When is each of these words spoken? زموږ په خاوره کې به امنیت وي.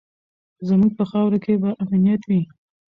زموږ 0.67 0.91
په 0.99 1.03
خاوره 1.11 1.39
کې 1.45 1.53
به 1.61 1.69
امنیت 1.83 2.21
وي. 2.29 2.41